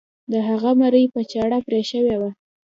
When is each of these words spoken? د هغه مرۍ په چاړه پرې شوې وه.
د 0.31 0.33
هغه 0.47 0.71
مرۍ 0.81 1.05
په 1.13 1.21
چاړه 1.31 1.59
پرې 1.67 1.81
شوې 1.91 2.15
وه. 2.21 2.29